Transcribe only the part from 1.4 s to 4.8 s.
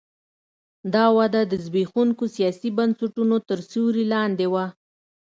د زبېښونکو سیاسي بنسټونو تر سیوري لاندې وه.